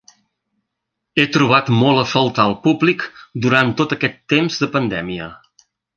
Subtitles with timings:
[1.17, 3.05] He trobat molt a faltar el públic
[3.47, 5.29] durant tot aquest temps de pandèmia.